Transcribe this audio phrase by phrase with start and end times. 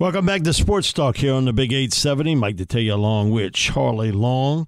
[0.00, 2.34] Welcome back to Sports Talk here on the Big 870.
[2.34, 4.66] Mike Detillier along with Charlie Long,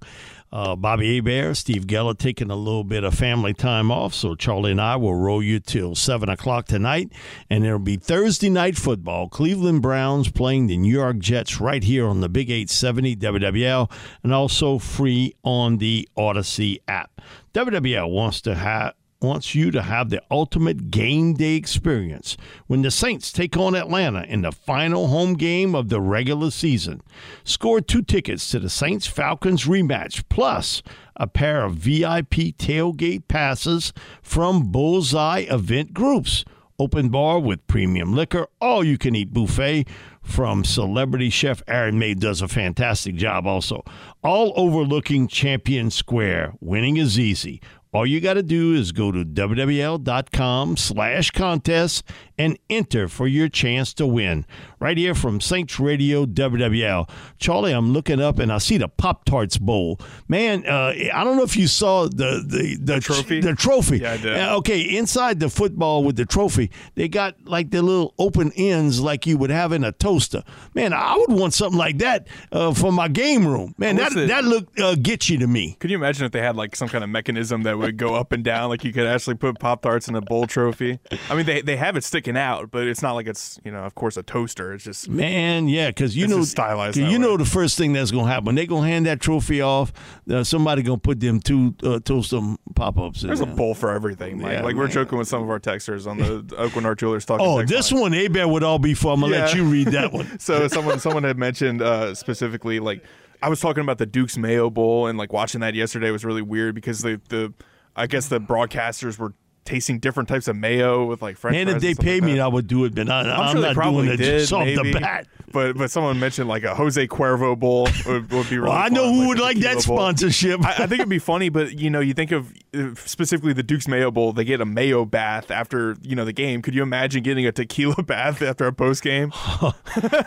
[0.53, 4.13] uh, Bobby Hebert, Steve Geller taking a little bit of family time off.
[4.13, 7.11] So Charlie and I will roll you till 7 o'clock tonight.
[7.49, 9.27] And it'll be Thursday night football.
[9.27, 13.91] Cleveland Browns playing the New York Jets right here on the Big 870 WWL
[14.23, 17.19] and also free on the Audacy app.
[17.53, 22.37] WWL wants to have wants you to have the ultimate game day experience
[22.67, 27.01] when the Saints take on Atlanta in the final home game of the regular season.
[27.43, 30.83] Score two tickets to the Saints Falcons rematch, plus
[31.15, 36.45] a pair of VIP tailgate passes from Bullseye Event Groups.
[36.79, 39.87] Open bar with premium liquor, all you can eat buffet
[40.21, 43.83] from celebrity chef Aaron May does a fantastic job also.
[44.21, 46.53] All overlooking Champion Square.
[46.59, 47.61] Winning is easy.
[47.97, 52.03] All you got to do is go to wwl.com slash contest
[52.37, 54.45] and enter for your chance to win.
[54.79, 57.09] Right here from Saints Radio WWL.
[57.39, 59.99] Charlie, I'm looking up and I see the Pop Tarts Bowl.
[60.27, 63.41] Man, uh, I don't know if you saw the the, the, The trophy?
[63.41, 63.97] The trophy.
[63.97, 64.37] Yeah, I did.
[64.37, 69.01] Uh, okay, inside the football with the trophy, they got like the little open ends
[69.01, 70.43] like you would have in a toaster.
[70.75, 73.73] Man, I would want something like that uh, for my game room.
[73.79, 75.75] Man, that that looked uh, getchy to me.
[75.79, 78.31] Could you imagine if they had like some kind of mechanism that would go up
[78.31, 80.99] and down, like you could actually put Pop Tarts in a bowl trophy?
[81.29, 83.83] I mean, they they have it sticking out, but it's not like it's you know,
[83.83, 84.73] of course, a toaster.
[84.73, 87.17] It's just Man, yeah, because you know, stylized you way.
[87.17, 88.55] know the first thing that's gonna happen.
[88.55, 89.91] They're gonna hand that trophy off.
[90.29, 92.39] Uh, somebody gonna put them two uh, toaster
[92.75, 93.21] pop ups.
[93.21, 94.39] there's a bowl for everything.
[94.39, 94.91] Like, Yeah, like we're man.
[94.91, 97.45] joking with some of our texters on the Aucoin Hart Jewelers talking.
[97.45, 98.01] Oh, this line.
[98.01, 99.13] one, A Bear would all be for.
[99.13, 100.39] I'm gonna let you read that one.
[100.39, 103.03] so someone someone had mentioned uh, specifically like
[103.41, 106.41] I was talking about the Duke's Mayo Bowl and like watching that yesterday was really
[106.41, 107.53] weird because the the
[107.97, 109.33] I guess the broadcasters were
[109.67, 112.39] tasting different types of mayo with like French And if they and paid like me.
[112.39, 114.39] I would do it, but I, I'm, I'm sure not they probably doing it did
[114.39, 115.27] just off maybe, the bat.
[115.49, 118.69] But but someone mentioned like a Jose Cuervo Bowl would, would be really.
[118.69, 119.97] Well, I fun, know who would like that bowl.
[119.97, 120.63] sponsorship.
[120.63, 122.53] I, I think it'd be funny, but you know, you think of
[122.95, 124.33] specifically the Duke's Mayo Bowl.
[124.33, 126.61] They get a mayo bath after you know the game.
[126.61, 129.31] Could you imagine getting a tequila bath after a post game?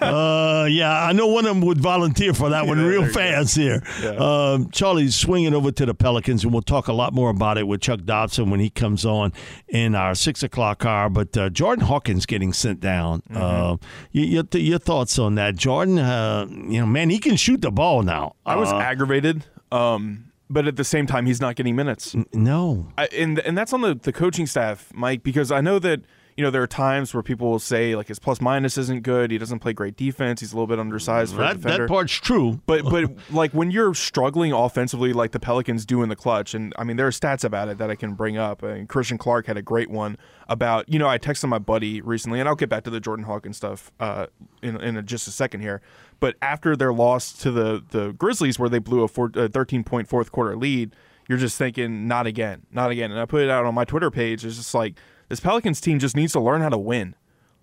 [0.01, 3.15] Uh, yeah, I know one of them would volunteer for that one real there you
[3.15, 3.21] go.
[3.21, 3.83] fast here.
[4.03, 4.11] Yeah.
[4.53, 7.67] Um, Charlie's swinging over to the Pelicans, and we'll talk a lot more about it
[7.67, 9.30] with Chuck Dobson when he comes on
[9.69, 11.09] in our six o'clock hour.
[11.11, 13.23] But uh, Jordan Hawkins getting sent down.
[13.31, 13.37] Mm-hmm.
[13.37, 13.77] Uh,
[14.13, 15.99] your, your, your thoughts on that, Jordan?
[15.99, 18.35] Uh, you know, man, he can shoot the ball now.
[18.47, 22.15] I was Uh, aggravated, um, but at the same time, he's not getting minutes.
[22.33, 22.89] no.
[22.99, 26.01] I, and and that's on the, the coaching staff, Mike, because I know that
[26.41, 29.31] you know there are times where people will say like his plus minus isn't good.
[29.31, 30.41] He doesn't play great defense.
[30.41, 31.87] He's a little bit undersized for a That, defender.
[31.87, 32.63] that part's true.
[32.65, 36.73] But but like when you're struggling offensively, like the Pelicans do in the clutch, and
[36.79, 38.63] I mean there are stats about it that I can bring up.
[38.63, 40.17] And Christian Clark had a great one
[40.49, 43.27] about you know I texted my buddy recently, and I'll get back to the Jordan
[43.27, 44.29] Hawkins stuff uh,
[44.63, 45.83] in in just a second here.
[46.21, 49.85] But after their loss to the the Grizzlies, where they blew a, four, a 13
[49.85, 50.97] point fourth quarter lead,
[51.29, 53.11] you're just thinking not again, not again.
[53.11, 54.43] And I put it out on my Twitter page.
[54.43, 54.95] It's just like
[55.31, 57.15] this Pelicans team just needs to learn how to win.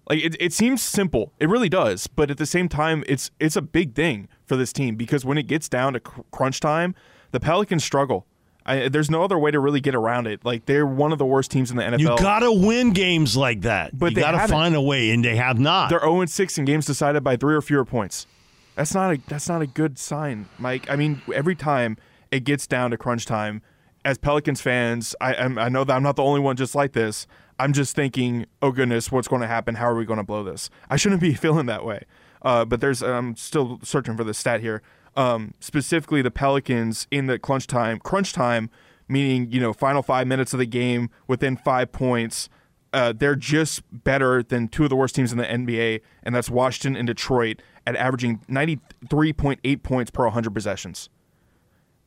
[0.09, 3.57] Like it, it seems simple, it really does, but at the same time, it's it's
[3.57, 6.95] a big thing for this team because when it gets down to cr- crunch time,
[7.31, 8.25] the Pelicans struggle.
[8.65, 10.43] I, there's no other way to really get around it.
[10.43, 11.99] Like they're one of the worst teams in the NFL.
[11.99, 13.97] You gotta win games like that.
[13.97, 14.55] But you they gotta haven't.
[14.55, 15.89] find a way, and they have not.
[15.89, 18.27] They're 0 6 in games decided by three or fewer points.
[18.75, 20.89] That's not a that's not a good sign, Mike.
[20.89, 21.97] I mean, every time
[22.31, 23.61] it gets down to crunch time,
[24.05, 26.93] as Pelicans fans, I I'm, I know that I'm not the only one just like
[26.93, 27.27] this.
[27.59, 29.75] I'm just thinking, oh goodness, what's going to happen?
[29.75, 30.69] How are we going to blow this?
[30.89, 32.03] I shouldn't be feeling that way.
[32.41, 34.81] Uh, but there's I'm still searching for the stat here.
[35.15, 38.69] Um, specifically, the Pelicans in the crunch time, crunch time,
[39.07, 42.49] meaning you know final five minutes of the game within five points
[42.93, 46.49] uh, they're just better than two of the worst teams in the NBA, and that's
[46.49, 51.09] Washington and Detroit at averaging 93.8 points per 100 possessions.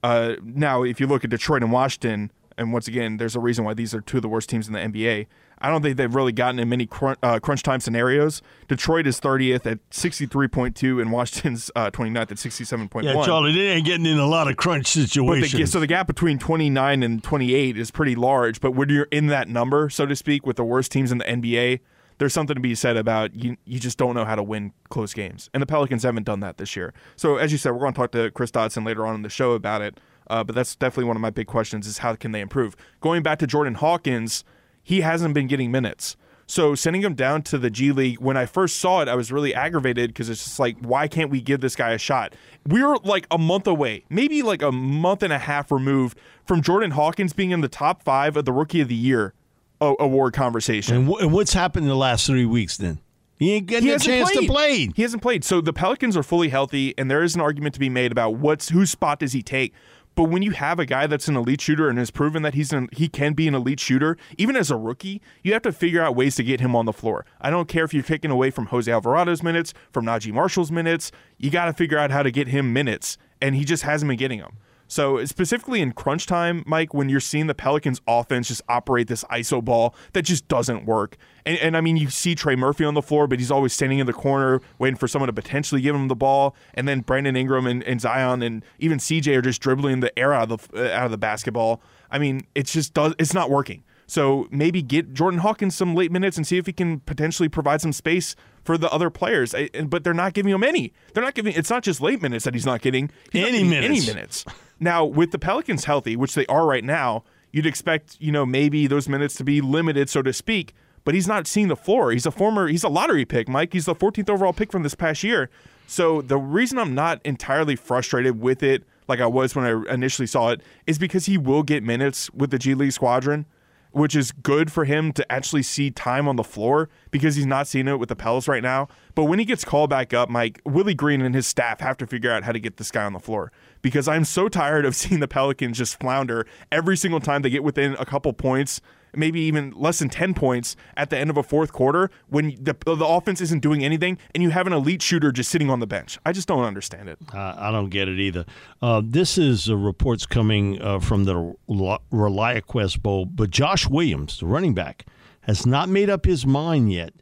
[0.03, 3.65] Uh, now, if you look at Detroit and Washington, and once again, there's a reason
[3.65, 5.27] why these are two of the worst teams in the NBA.
[5.63, 8.43] I don't think they've really gotten in many crunch, uh, crunch time scenarios.
[8.69, 13.03] Detroit is 30th at 63.2, and Washington's uh, 29th at 67.1.
[13.03, 15.53] Yeah, Charlie, they ain't getting in a lot of crunch situations.
[15.53, 18.61] But the, so the gap between 29 and 28 is pretty large.
[18.61, 21.25] But when you're in that number, so to speak, with the worst teams in the
[21.25, 21.81] NBA,
[22.19, 23.57] there's something to be said about you.
[23.65, 26.59] You just don't know how to win close games, and the Pelicans haven't done that
[26.59, 26.93] this year.
[27.17, 29.31] So as you said, we're going to talk to Chris Dodson later on in the
[29.31, 29.99] show about it.
[30.31, 32.77] Uh, but that's definitely one of my big questions: is how can they improve?
[33.01, 34.45] Going back to Jordan Hawkins,
[34.83, 36.17] he hasn't been getting minutes.
[36.47, 39.31] So sending him down to the G League, when I first saw it, I was
[39.31, 42.35] really aggravated because it's just like, why can't we give this guy a shot?
[42.67, 46.91] We're like a month away, maybe like a month and a half removed from Jordan
[46.91, 49.33] Hawkins being in the top five of the Rookie of the Year
[49.81, 50.97] award conversation.
[50.97, 52.99] And, w- and what's happened in the last three weeks then?
[53.39, 54.47] He ain't getting he a chance played.
[54.47, 54.89] to play.
[54.95, 55.45] He hasn't played.
[55.45, 58.35] So the Pelicans are fully healthy, and there is an argument to be made about
[58.35, 59.73] what's whose spot does he take.
[60.21, 62.75] But when you have a guy that's an elite shooter and has proven that he's
[62.75, 66.03] an, he can be an elite shooter, even as a rookie, you have to figure
[66.03, 67.25] out ways to get him on the floor.
[67.41, 71.11] I don't care if you're taking away from Jose Alvarado's minutes, from Naji Marshall's minutes.
[71.39, 74.19] You got to figure out how to get him minutes, and he just hasn't been
[74.19, 74.59] getting them.
[74.91, 79.23] So specifically in crunch time, Mike, when you're seeing the Pelicans offense just operate this
[79.31, 81.17] ISO ball that just doesn't work.
[81.47, 84.01] And, and, I mean, you see Trey Murphy on the floor, but he's always standing
[84.01, 86.57] in the corner waiting for someone to potentially give him the ball.
[86.75, 90.35] And then Brandon Ingram and, and Zion and even CJ are just dribbling the air
[90.35, 91.81] out of the uh, out of the basketball.
[92.11, 93.85] I mean, it's just does it's not working.
[94.09, 97.81] So maybe get Jordan Hawkins some late minutes and see if he can potentially provide
[97.81, 98.35] some space
[98.65, 99.55] for the other players.
[99.85, 100.93] But they're not giving him any.
[101.15, 101.55] They're not giving.
[101.55, 103.13] It's not just late minutes that he's not getting.
[103.31, 104.09] He's any not minutes.
[104.09, 104.45] Any minutes.
[104.81, 107.23] Now with the Pelicans healthy, which they are right now,
[107.53, 110.75] you'd expect you know maybe those minutes to be limited, so to speak.
[111.05, 112.13] But he's not seeing the floor.
[112.13, 112.67] He's a former.
[112.69, 113.73] He's a lottery pick, Mike.
[113.73, 115.49] He's the 14th overall pick from this past year.
[115.87, 120.27] So the reason I'm not entirely frustrated with it, like I was when I initially
[120.27, 123.47] saw it, is because he will get minutes with the G League squadron
[123.93, 127.67] which is good for him to actually see time on the floor because he's not
[127.67, 128.89] seeing it with the Pels right now.
[129.15, 132.07] But when he gets called back up, Mike, Willie Green and his staff have to
[132.07, 133.53] figure out how to get this guy on the floor
[133.83, 137.65] because I'm so tired of seeing the Pelicans just flounder every single time they get
[137.65, 138.81] within a couple points
[139.15, 142.77] maybe even less than 10 points at the end of a fourth quarter when the,
[142.85, 145.87] the offense isn't doing anything and you have an elite shooter just sitting on the
[145.87, 146.19] bench.
[146.25, 147.19] I just don't understand it.
[147.33, 148.45] Uh, I don't get it either.
[148.83, 154.47] Uh, this is uh, reports coming uh, from the ReliaQuest Bowl, but Josh Williams, the
[154.47, 155.07] running back,
[155.43, 157.13] has not made up his mind yet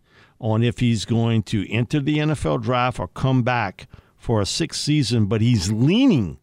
[0.40, 4.80] on if he's going to enter the NFL draft or come back for a sixth
[4.80, 6.38] season, but he's leaning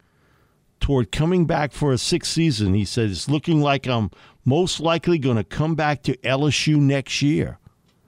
[0.80, 2.74] toward coming back for a sixth season.
[2.74, 4.12] He said, It's looking like I'm
[4.46, 7.58] most likely going to come back to LSU next year.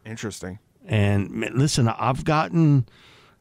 [0.06, 0.60] Interesting.
[0.86, 2.88] And listen, I've gotten,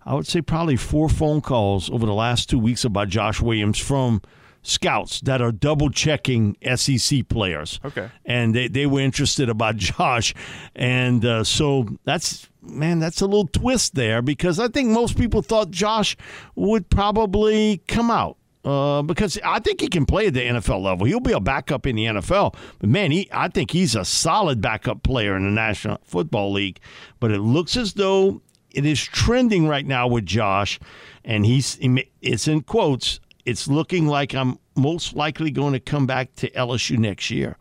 [0.04, 3.78] I would say, probably four phone calls over the last two weeks about Josh Williams
[3.78, 4.20] from
[4.62, 7.78] scouts that are double checking SEC players.
[7.84, 8.10] Okay.
[8.24, 10.34] And they, they were interested about Josh.
[10.74, 15.42] And uh, so that's, man, that's a little twist there because I think most people
[15.42, 16.16] thought Josh
[16.56, 18.38] would probably come out.
[18.66, 21.06] Uh, because I think he can play at the NFL level.
[21.06, 22.56] He'll be a backup in the NFL.
[22.80, 26.80] But man, he I think he's a solid backup player in the National Football League.
[27.20, 28.42] But it looks as though
[28.72, 30.80] it is trending right now with Josh,
[31.24, 31.78] and he's
[32.20, 33.20] it's in quotes.
[33.44, 37.56] It's looking like I'm most likely going to come back to LSU next year.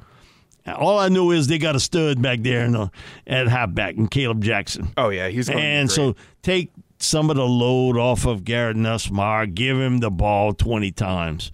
[0.66, 2.90] All I know is they got a stud back there in the,
[3.28, 4.92] at halfback and Kaleb Jackson.
[4.98, 9.78] Oh yeah, he's and so take some of the load off of Garrett Nussmeier, give
[9.78, 11.52] him the ball 20 times.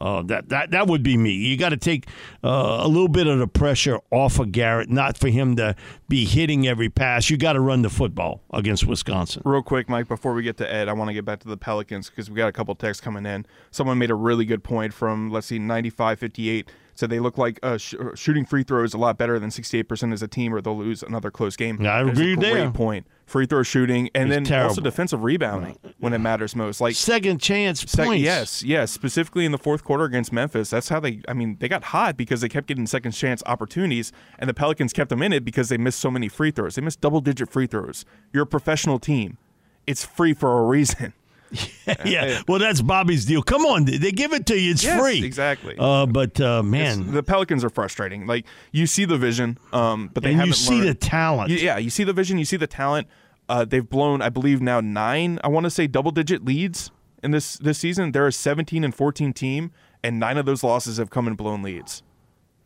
[0.00, 1.30] Uh, that that that would be me.
[1.30, 2.08] You got to take
[2.42, 5.76] uh, a little bit of the pressure off of Garrett, not for him to
[6.08, 7.30] be hitting every pass.
[7.30, 9.42] You got to run the football against Wisconsin.
[9.44, 11.56] Real quick, Mike, before we get to Ed, I want to get back to the
[11.56, 13.46] Pelicans because we got a couple texts coming in.
[13.70, 17.76] Someone made a really good point from let's see, 95-58 so they look like uh,
[17.76, 21.02] sh- shooting free throws a lot better than 68% as a team, or they'll lose
[21.02, 21.80] another close game.
[21.80, 22.54] Yeah, I agree a there.
[22.54, 23.06] Great point.
[23.26, 24.68] Free throw shooting, and It's then terrible.
[24.70, 26.80] also defensive rebounding when it matters most.
[26.80, 28.22] Like Second chance sec- points.
[28.22, 28.90] yes, yes.
[28.92, 31.20] Specifically in the fourth quarter against Memphis, that's how they.
[31.26, 34.92] I mean, they got hot because they kept getting second chance opportunities, and the Pelicans
[34.92, 36.74] kept them in it because they missed so many free throws.
[36.74, 38.04] They missed double digit free throws.
[38.32, 39.38] You're a professional team.
[39.86, 41.14] It's free for a reason.
[42.04, 42.42] yeah.
[42.48, 43.42] Well, that's Bobby's deal.
[43.42, 44.72] Come on, they give it to you.
[44.72, 45.24] It's Yes, free.
[45.24, 45.74] exactly.
[45.78, 48.26] Uh, but uh, It's- man, the Pelicans are frustrating.
[48.26, 51.50] Like you see the vision, um, but they and haven't you see learned- the talent.
[51.50, 53.06] You- yeah, you see the vision, you see the talent.
[53.48, 55.38] Uh, they've blown, I believe, now nine.
[55.44, 56.90] I want to say double-digit leads
[57.22, 58.12] in this this season.
[58.12, 59.70] They're a 17 and 14 team,
[60.02, 62.02] and nine of those losses have come in blown leads.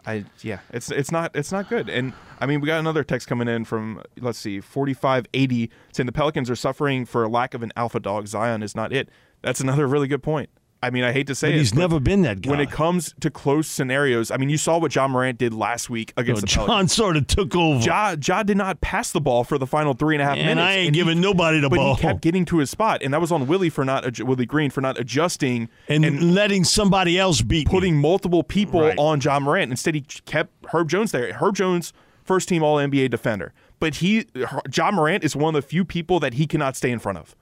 [0.08, 1.90] I yeah, it's it's not it's not good.
[1.90, 5.70] And I mean, we got another text coming in from let's see, forty five eighty
[5.92, 8.26] saying the Pelicans are suffering for a lack of an alpha dog.
[8.26, 9.10] Zion is not it.
[9.42, 10.48] That's another really good point.
[10.80, 12.50] I mean, I hate to say But it, he's but never been that guy.
[12.50, 15.90] When it comes to close scenarios, I mean, you saw what Ja Morant did last
[15.90, 16.68] week against No, the Pelicans.
[16.68, 17.80] John sort of took over.
[17.84, 20.46] Ja, ja did not pass the ball for the final three and a half And
[20.46, 20.64] minutes.
[20.64, 21.96] I ain't he- giving nobody the but ball.
[21.96, 24.70] he kept getting to his spot, and that was on Willie for not Willie Green
[24.70, 27.70] for not adjusting and, letting somebody else beat me.
[27.70, 28.98] putting multiple people Right.
[28.98, 29.72] on Ja Morant.
[29.72, 31.32] Instead, he kept Herb Jones there.
[31.32, 31.92] Herb Jones,
[32.22, 34.26] first team All NBA defender, but he
[34.72, 37.34] Ja Morant is one of the few people that he cannot stay in front of.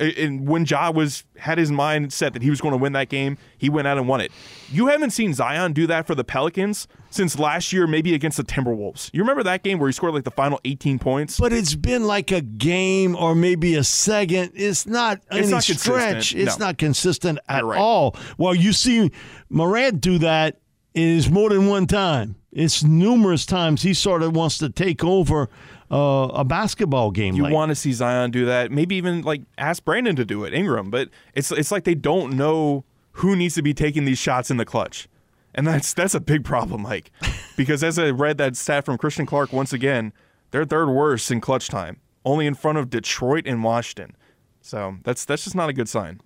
[0.00, 3.08] And when Ja was had his mind set that he was going to win that
[3.10, 4.32] game, he went out and won it.
[4.72, 8.44] You haven't seen Zion do that for the Pelicans since last year, maybe against the
[8.44, 9.10] Timberwolves.
[9.12, 11.38] You remember that game where he scored like the final 18 points?
[11.38, 14.52] But it's been like a game or maybe a second.
[14.54, 15.84] It's not It's any not stretch.
[15.84, 16.40] consistent.
[16.48, 16.66] It's No.
[16.66, 17.78] not consistent at right.
[17.78, 18.16] all.
[18.38, 19.10] Well, you see
[19.50, 20.60] Morant do that
[20.94, 22.36] is more than one time.
[22.52, 25.48] It's numerous times he sort of wants to take over
[25.90, 27.34] uh, a basketball game.
[27.34, 27.52] You like.
[27.52, 28.70] want to see Zion do that?
[28.70, 30.90] Maybe even like ask Brandon to do it, Ingram.
[30.90, 34.56] But it's it's like they don't know who needs to be taking these shots in
[34.56, 35.08] the clutch,
[35.54, 37.10] and that's that's a big problem, Mike.
[37.56, 40.14] Because as I read that stat from Christian Clark once again,
[40.50, 44.16] they're third worst in clutch time, only in front of Detroit and Washington.
[44.62, 46.22] So that's that's just not a good sign.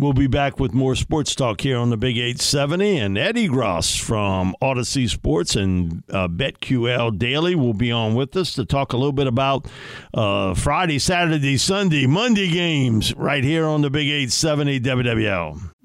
[0.00, 2.98] We'll be back with more sports talk here on the Big 870.
[2.98, 8.54] And Ed Egros from Audacy Sports and uh, BetQL Daily will be on with us
[8.54, 9.66] to talk a little bit about
[10.14, 15.60] uh, Friday, Saturday, Sunday, Monday games right here on the Big 870 WWL.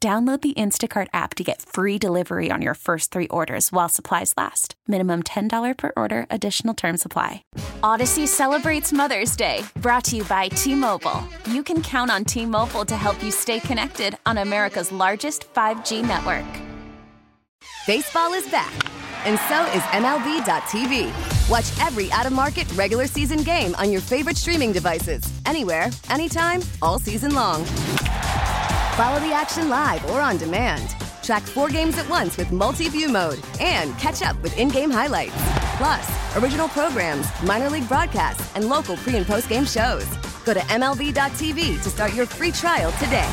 [0.00, 4.34] Download the Instacart app to get free delivery on your first three orders while supplies
[4.36, 4.74] last.
[4.86, 7.42] Minimum $10 per order, additional term supply.
[7.82, 11.26] Audacy celebrates Mother's Day, brought to you by T Mobile.
[11.46, 16.06] You can count on T Mobile to help you stay connected on America's largest 5G
[16.06, 16.44] network.
[17.86, 18.72] Baseball is back,
[19.24, 21.10] and so is MLB.tv.
[21.50, 26.60] Watch every out of market regular season game on your favorite streaming devices, anywhere, anytime,
[26.82, 27.64] all season long.
[28.94, 30.90] Follow the action live or on demand.
[31.20, 34.88] Track four games at once with multi view mode and catch up with in game
[34.88, 35.34] highlights.
[35.78, 40.06] Plus, original programs, minor league broadcasts, and local pre and post game shows.
[40.44, 43.28] Go to MLB.tv to start your free trial today.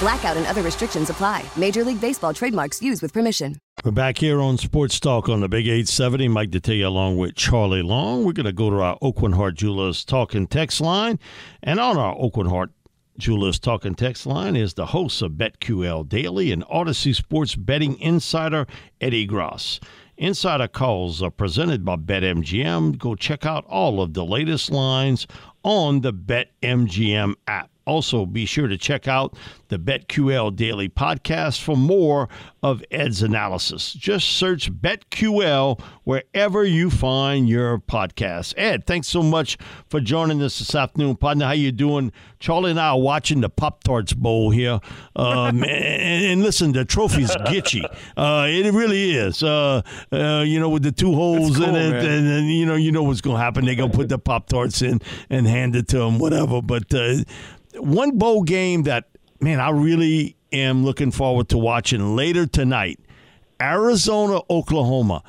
[0.00, 1.44] Blackout and other restrictions apply.
[1.56, 3.60] Major League Baseball trademarks used with permission.
[3.84, 6.26] We're back here on Sports Talk on the Big 870.
[6.26, 8.24] Mike Detillier along with Charlie Long.
[8.24, 11.20] We're going to go to our Aucoin Hart Jewelers talking text line.
[11.62, 12.72] And on our Aucoin Hart
[13.18, 18.66] Jewelers talking text line is the host of BetQL Daily and Audacy Sports betting insider
[19.00, 19.80] Ed Egros.
[20.18, 22.98] Insider calls are presented by BetMGM.
[22.98, 25.26] Go check out all of the latest lines
[25.62, 27.70] on the BetMGM app.
[27.86, 29.36] Also, be sure to check out
[29.68, 32.28] the BetQL Daily podcast for more
[32.62, 33.92] of Ed's analysis.
[33.92, 38.54] Just search BetQL wherever you find your podcast.
[38.56, 39.56] Ed, thanks so much
[39.88, 41.46] for joining us this afternoon, partner.
[41.46, 42.10] How you doing?
[42.38, 44.80] Charlie and I are watching the Pop Tarts Bowl here,
[45.14, 47.84] um, and, and listen, the trophy's gitchy.
[48.16, 49.42] Uh, it really is.
[49.42, 52.74] Uh, uh, you know, with the two holes cool, in it, and, and you know,
[52.74, 53.64] you know what's going to happen.
[53.64, 55.00] They're going to put the Pop Tarts in
[55.30, 56.60] and hand it to them, whatever.
[56.60, 57.18] But uh,
[57.78, 59.04] one bowl game that
[59.40, 63.00] man, I really am looking forward to watching later tonight.
[63.60, 65.22] Arizona, Oklahoma.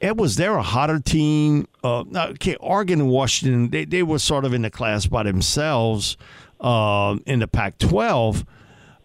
[0.00, 1.66] It was there a hotter team?
[1.82, 3.70] Uh, okay, Oregon and Washington.
[3.70, 6.16] They they were sort of in the class by themselves
[6.60, 8.44] um, in the Pac-12,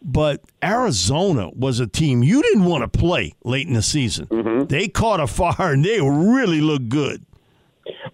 [0.01, 4.27] but Arizona was a team you didn't want to play late in the season.
[4.67, 7.25] They caught a fire and they really looked good.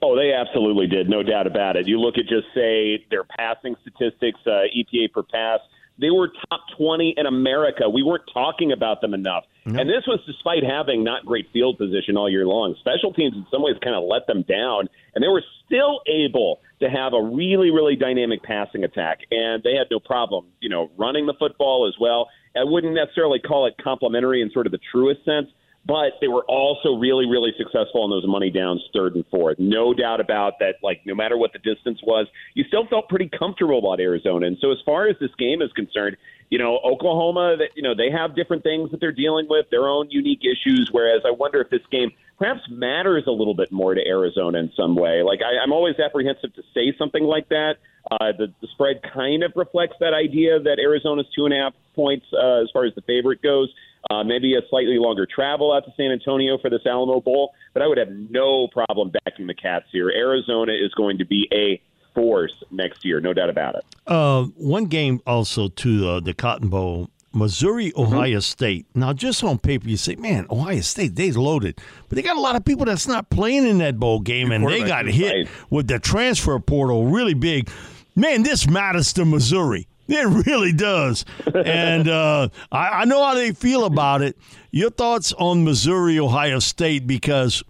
[0.02, 1.88] Oh, they absolutely did, no doubt about it.
[1.88, 5.60] You look at just say their passing statistics, uh, EPA per pass.
[6.00, 7.90] They were top 20 in America.
[7.90, 9.46] We weren't talking about them enough.
[9.80, 12.76] And this was despite having not great field position all year long.
[12.80, 16.62] Special teams, in some ways, kind of let them down, and they were still able
[16.80, 19.20] to have a really, really dynamic passing attack.
[19.30, 22.30] And they had no problem, you know, running the football as well.
[22.56, 25.48] I wouldn't necessarily call it complementary in sort of the truest sense,
[25.88, 29.58] but they were also really, really successful in those money downs third and fourth.
[29.58, 30.76] No doubt about that.
[30.84, 34.48] Like, no matter what the distance was, you still felt pretty comfortable about Arizona.
[34.48, 36.18] And so, as far as this game is concerned,
[36.50, 39.88] you know, Oklahoma, that you know, they have different things that they're dealing with, their
[39.88, 40.90] own unique issues.
[40.92, 44.72] Whereas, I wonder if this game perhaps matters a little bit more to Arizona in
[44.76, 45.24] some way.
[45.24, 47.78] Like I, I'm always apprehensive to say something like that.
[48.10, 51.74] Uh, the, the spread kind of reflects that idea that Arizona's two and a half
[51.96, 53.74] points uh, as far as the favorite goes.
[54.10, 57.82] Uh, maybe a slightly longer travel out to San Antonio for this Alamo Bowl, but
[57.82, 60.10] I would have no problem backing the Cats here.
[60.10, 61.82] Arizona is going to be a
[62.16, 63.86] force next year, no doubt about it.
[64.06, 67.10] Uh, one game also to uh, the Cotton Bowl.
[67.34, 68.88] Missouri, Ohio State.
[68.96, 71.80] Now, just on paper, you say, man, Ohio State, they's loaded.
[72.10, 74.68] But they got a lot of people that's not playing in that bowl game, and
[74.68, 75.48] they got hit right.
[75.70, 77.70] with the transfer portal really big.
[78.16, 79.88] Man, this matters to Missouri.
[80.08, 81.26] It really does.
[81.54, 84.38] and uh, I, I know how they feel about it.
[84.72, 87.64] Your thoughts on Missouri, Ohio State, because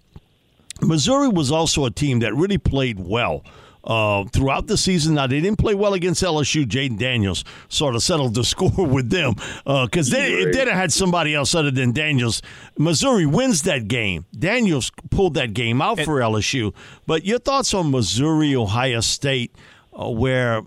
[0.82, 3.44] Missouri was also a team that really played well.
[3.84, 5.16] Uh, throughout the season.
[5.16, 6.66] Now they didn't play well against LSU.
[6.66, 10.92] Jayden Daniels sort of settled the score with them because they if they'd have had
[10.92, 12.42] somebody else other than Daniels,
[12.78, 14.26] Missouri wins that game.
[14.38, 16.74] Daniels pulled that game out for LSU.
[17.06, 19.56] But your thoughts on Missouri, Ohio State,
[19.94, 20.64] uh, where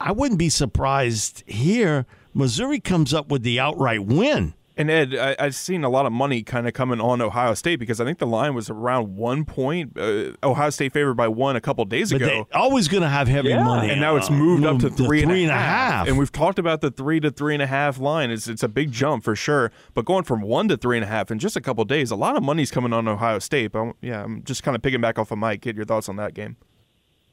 [0.00, 2.06] I wouldn't be surprised here.
[2.34, 4.54] Missouri comes up with the outright win.
[4.78, 7.76] And Ed, I, I've seen a lot of money kind of coming on Ohio State
[7.76, 9.98] because I think the line was around one point.
[9.98, 12.46] Uh, Ohio State favored by one a couple days But ago.
[12.52, 13.62] always going to have heavy Yeah.
[13.64, 13.88] money.
[13.90, 16.00] and now it's uh, moved up to moved three, three and a half.
[16.00, 16.18] And half.
[16.18, 18.30] we've talked about the three to three and a half line.
[18.30, 19.72] It's it's a big jump for sure.
[19.94, 22.16] But going from one to three and a half in just a couple days, a
[22.16, 23.72] lot of money's coming on Ohio State.
[23.72, 25.62] But I'm- yeah, I'm just kind of picking back off of Mike.
[25.62, 26.56] Get your thoughts on that game.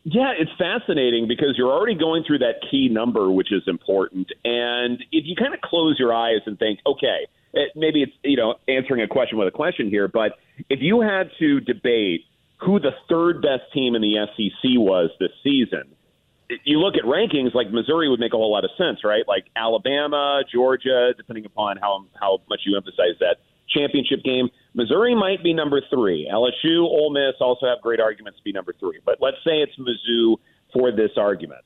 [0.05, 4.31] Yeah, it's fascinating because you're already going through that key number, which is important.
[4.43, 8.35] And if you kind of close your eyes and think, okay, it, maybe it's you
[8.35, 10.33] know answering a question with a question here, but
[10.69, 12.21] if you had to debate
[12.57, 15.83] who the third best team in the SEC was this season,
[16.65, 19.23] you look at rankings like Missouri would make a whole lot of sense, right?
[19.27, 23.37] Like Alabama, Georgia, depending upon how how much you emphasize that
[23.69, 24.49] championship game.
[24.73, 26.29] Missouri might be number three.
[26.31, 28.99] LSU, Ole Miss also have great arguments to be number three.
[29.05, 30.37] But let's say it's Mizzou
[30.73, 31.61] for this argument.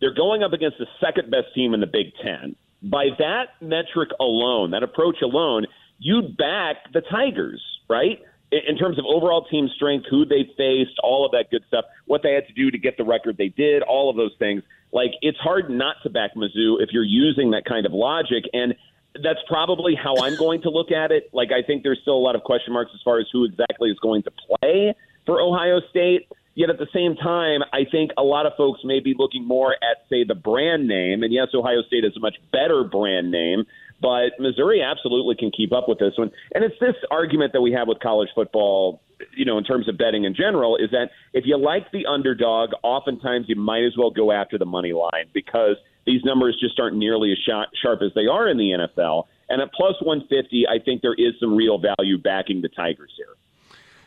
[0.00, 2.56] They're going up against the second best team in the Big Ten.
[2.82, 5.66] By that metric alone, that approach alone,
[5.98, 8.18] you'd back the Tigers, right?
[8.50, 12.22] In terms of overall team strength, who they faced, all of that good stuff, what
[12.22, 14.62] they had to do to get the record they did, all of those things.
[14.92, 18.44] Like, it's hard not to back Mizzou if you're using that kind of logic.
[18.52, 18.74] And
[19.22, 21.30] that's probably how I'm going to look at it.
[21.32, 23.90] Like, I think there's still a lot of question marks as far as who exactly
[23.90, 24.94] is going to play
[25.26, 26.28] for Ohio State.
[26.54, 29.72] Yet at the same time, I think a lot of folks may be looking more
[29.72, 31.22] at, say, the brand name.
[31.22, 33.64] And yes, Ohio State is a much better brand name,
[34.02, 36.30] but Missouri absolutely can keep up with this one.
[36.54, 39.00] And it's this argument that we have with college football,
[39.34, 42.70] you know, in terms of betting in general, is that if you like the underdog,
[42.82, 46.96] oftentimes you might as well go after the money line because these numbers just aren't
[46.96, 47.38] nearly as
[47.80, 49.24] sharp as they are in the NFL.
[49.48, 53.36] And at plus 150, I think there is some real value backing the Tigers here.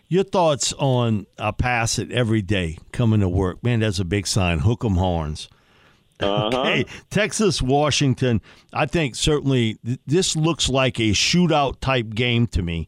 [0.08, 3.64] Your thoughts on I pass it every day coming to work.
[3.64, 4.60] Man, that's a big sign.
[4.60, 5.50] Hook 'em horns.
[6.20, 6.50] Uh-huh.
[6.60, 8.42] Okay, Texas, Washington.
[8.72, 12.88] I think certainly th- this looks like a shootout type game to me.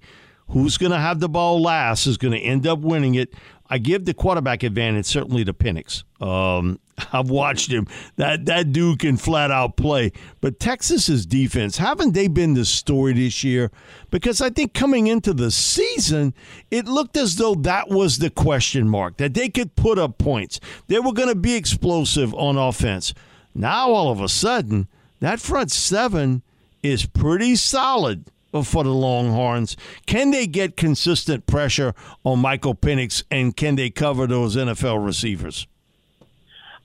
[0.50, 3.34] Who's going to have the ball last is going to end up winning it.
[3.70, 6.04] I give the quarterback advantage certainly to Penix.
[6.22, 6.80] Um,
[7.14, 7.88] I've watched him.
[8.16, 10.12] That that dude can flat out play.
[10.42, 13.72] But Texas's defense, haven't they been the story this year?
[14.10, 16.34] Because I think coming into the season,
[16.72, 20.60] it looked as though that was the question mark that they could put up points.
[20.88, 23.14] They were going to be explosive on offense.
[23.54, 24.88] Now all of a sudden,
[25.20, 26.42] that front seven
[26.84, 28.26] is pretty solid
[28.64, 29.76] for the Longhorns.
[30.06, 35.68] Can they get consistent pressure on Michael Penix and can they cover those NFL receivers?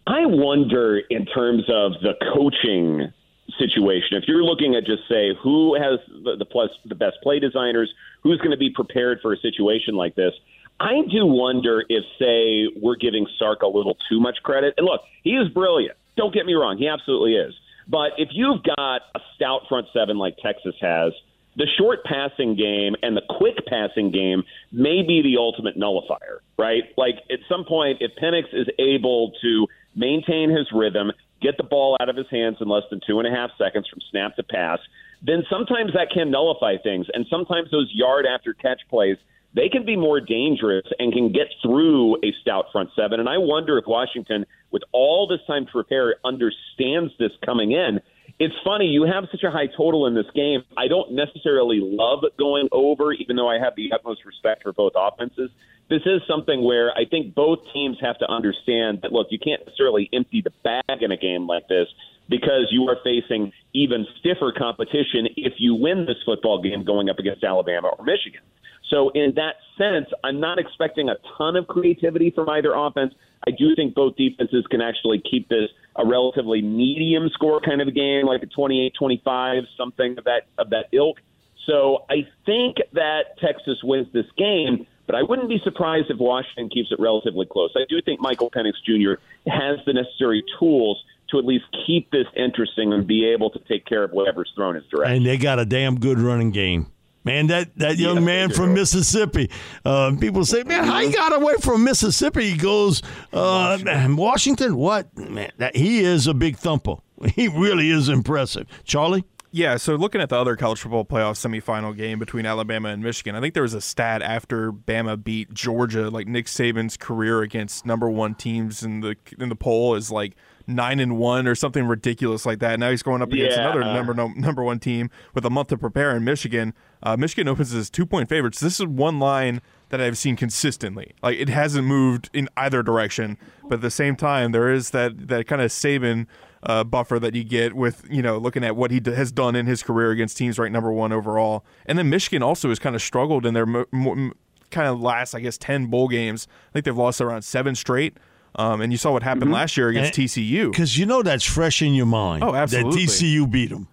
[0.06, 3.12] I wonder in terms of the coaching
[3.58, 4.16] situation.
[4.16, 7.92] If you're looking at just say who has the, the plus the best play designers,
[8.22, 10.32] who's going to be prepared for a situation like this.
[10.80, 14.74] I do wonder if, say, we're giving Sark a little too much credit.
[14.76, 15.96] And look, he is brilliant.
[16.16, 17.54] Don't get me wrong, he absolutely is.
[17.88, 21.12] But if you've got a stout front seven like Texas has,
[21.56, 26.84] the short passing game and the quick passing game may be the ultimate nullifier, right?
[26.96, 31.12] Like at some point, if Penix is able to maintain his rhythm,
[31.42, 33.86] get the ball out of his hands in less than two and a half seconds
[33.88, 34.78] from snap to pass,
[35.22, 37.06] then sometimes that can nullify things.
[37.12, 39.16] And sometimes those yard after catch plays,
[39.54, 43.20] they can be more dangerous and can get through a stout front seven.
[43.20, 48.00] And I wonder if Washington, with all this time to prepare, understands this coming in.
[48.38, 50.62] It's funny, you have such a high total in this game.
[50.76, 54.92] I don't necessarily love going over, even though I have the utmost respect for both
[54.96, 55.50] offenses.
[55.88, 59.64] This is something where I think both teams have to understand that, look, you can't
[59.66, 61.86] necessarily empty the bag in a game like this
[62.28, 67.18] because you are facing even stiffer competition if you win this football game going up
[67.18, 68.40] against Alabama or Michigan.
[68.88, 73.14] So, in that sense, I'm not expecting a ton of creativity from either offense.
[73.46, 77.88] I do think both defenses can actually keep this a relatively medium score kind of
[77.88, 81.18] a game, like a 28-25, something of that of that ilk.
[81.66, 86.70] So I think that Texas wins this game, but I wouldn't be surprised if Washington
[86.70, 87.70] keeps it relatively close.
[87.76, 89.20] I do think Michael Penix Jr.
[89.46, 93.86] has the necessary tools to at least keep this interesting and be able to take
[93.86, 95.16] care of whatever's thrown his direction.
[95.16, 96.92] And they got a damn good running game.
[97.24, 99.50] Man, that, that young yeah, man from Mississippi.
[99.84, 102.50] Uh, people say, man, how he got away from Mississippi?
[102.50, 104.16] He goes, uh, Washington.
[104.16, 104.76] Washington.
[104.76, 105.16] What?
[105.16, 106.96] Man, that, he is a big thumper.
[107.36, 108.66] He really is impressive.
[108.82, 109.24] Charlie?
[109.54, 113.36] Yeah, so looking at the other college football playoff semifinal game between Alabama and Michigan,
[113.36, 117.84] I think there was a stat after Bama beat Georgia, like Nick Saban's career against
[117.84, 120.36] number one teams in the in the poll is like
[120.74, 122.78] nine and one or something ridiculous like that.
[122.78, 123.70] Now he's going up against yeah.
[123.70, 126.74] another number no, number one team with a month to prepare in Michigan.
[127.02, 128.60] Uh, Michigan opens as two point favorites.
[128.60, 131.14] This is one line that I've seen consistently.
[131.22, 135.28] Like it hasn't moved in either direction, but at the same time, there is that
[135.28, 136.26] that kind of Saban
[136.62, 139.56] uh, buffer that you get with you know looking at what he d- has done
[139.56, 141.64] in his career against teams ranked number one overall.
[141.86, 144.32] And then Michigan also has kind of struggled in their mo- mo-
[144.70, 146.46] kind of last, I guess, ten bowl games.
[146.70, 148.16] I think they've lost around seven straight.
[148.54, 149.54] Um, and you saw what happened mm-hmm.
[149.54, 150.70] last year against and, TCU.
[150.70, 152.44] Because you know that's fresh in your mind.
[152.44, 153.06] Oh, absolutely.
[153.06, 153.88] That TCU beat them.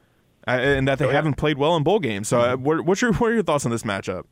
[0.47, 1.13] Uh, and that they oh, yeah.
[1.13, 2.27] haven't played well in bowl games.
[2.27, 4.23] So, uh, what, what's your what are your thoughts on this matchup?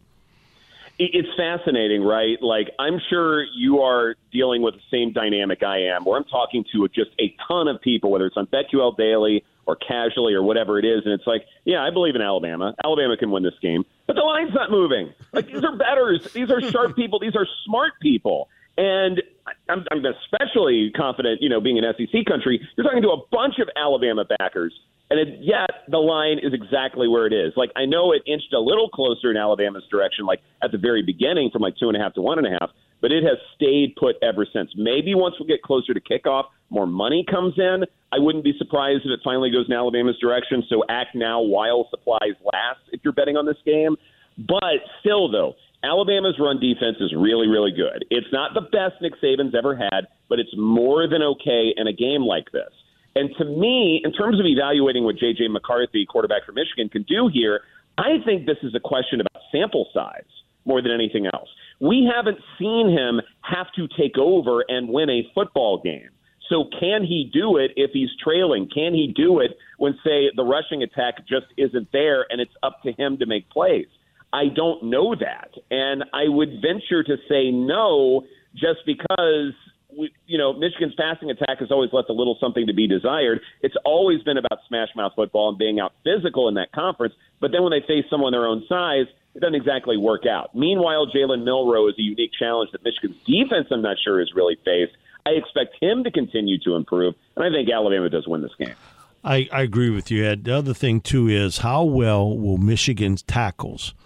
[1.00, 2.42] It's fascinating, right?
[2.42, 6.66] Like, I'm sure you are dealing with the same dynamic I am, where I'm talking
[6.74, 10.80] to just a ton of people, whether it's on BetQL Daily or casually or whatever
[10.80, 12.74] it is, and it's like, yeah, I believe in Alabama.
[12.84, 15.14] Alabama can win this game, but the line's not moving.
[15.34, 16.34] Like, these are betters.
[16.34, 17.20] These are sharp people.
[17.20, 18.50] These are smart people.
[18.78, 19.22] And
[19.70, 23.56] I'm, I'm especially confident, you know, being an SEC country, you're talking to a bunch
[23.60, 24.74] of Alabama backers,
[25.10, 27.54] and it, yet the line is exactly where it is.
[27.56, 31.02] Like, I know it inched a little closer in Alabama's direction, like at the very
[31.02, 32.70] beginning from like two and a half to one and a half,
[33.02, 34.70] but it has stayed put ever since.
[34.76, 37.84] Maybe once we get closer to kickoff, more money comes in.
[38.12, 40.64] I wouldn't be surprised if it finally goes in Alabama's direction.
[40.70, 43.96] So act now while supplies last if you're betting on this game.
[44.38, 48.06] But still, though, Alabama's run defense is really, really good.
[48.10, 51.94] It's not the best Nick Saban's ever had, but it's more than okay in a
[51.94, 52.72] game like this.
[53.16, 55.48] And to me, in terms of evaluating what J.J.
[55.50, 57.62] McCarthy, quarterback for Michigan, can do here,
[57.98, 60.26] I think this is a question about sample size
[60.66, 61.50] more than anything else.
[61.80, 66.10] We haven't seen him have to take over and win a football game.
[66.50, 68.70] So can he do it if he's trailing?
[68.74, 72.82] Can he do it when, say, the rushing attack just isn't there and it's up
[72.84, 73.88] to him to make plays?
[74.34, 75.52] I don't know that.
[75.72, 79.54] And I would venture to say no just because
[79.98, 83.40] we, you know, Michigan's passing attack has always left a little something to be desired.
[83.62, 87.14] It's always been about smash mouth football and being out physical in that conference.
[87.40, 90.54] But then when they face someone their own size, it doesn't exactly work out.
[90.56, 94.58] Meanwhile, Jalen Milroe is a unique challenge that Michigan's defense, I'm not sure, has really
[94.66, 94.94] faced.
[95.26, 98.76] I expect him to continue to improve, and I think Alabama does win this game.
[99.24, 100.46] I, I agree with you, Ed.
[100.46, 103.94] The other thing, too, is how well will Michigan's tackles–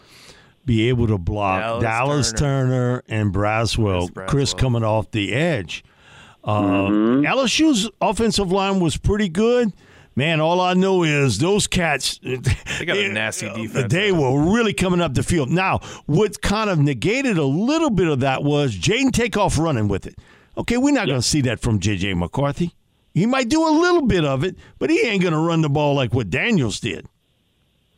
[0.65, 3.02] be able to block Dallas, Dallas Turner.
[3.02, 3.04] Turner.
[3.08, 4.28] and Braswell, Chris, Braswell.
[4.28, 5.84] Chris coming off the edge.
[6.43, 7.26] Uh, mm-hmm.
[7.26, 9.71] LSU's offensive line was pretty good.
[10.15, 12.19] Man, all I know is those cats.
[12.80, 13.93] They got a nasty defense.
[13.93, 15.50] They were really coming up the field.
[15.50, 20.08] Now, what kind of negated a little bit of that was Jayden Takeoff running with
[20.08, 20.17] it.
[20.58, 21.10] Okay, we're not yep.
[21.10, 22.15] going to see that from J.J.
[22.15, 22.74] McCarthy.
[23.13, 25.69] He might do a little bit of it, but he ain't going to run the
[25.69, 27.06] ball like what Daniels did.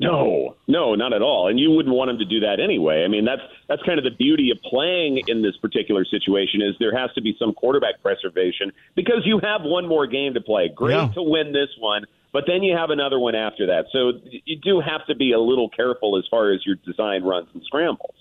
[0.04, 1.48] No, no, not at all.
[1.48, 3.04] And you wouldn't want him to do that anyway.
[3.04, 6.76] I mean, that's that's kind of the beauty of playing in this particular situation is
[6.80, 10.70] there has to be some quarterback preservation because you have one more game to play.
[10.74, 11.08] Great yeah.
[11.14, 13.86] to win this one, but then you have another one after that.
[13.92, 17.50] So you do have to be a little careful as far as your design runs
[17.54, 18.16] and scrambles.